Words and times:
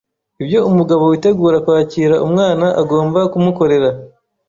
ibyo 0.41 0.59
umugabo 0.69 1.01
witegura 1.11 1.57
kwakira 1.65 2.15
umwana 2.25 2.65
agomba 2.81 3.19
kumukorera 3.31 3.89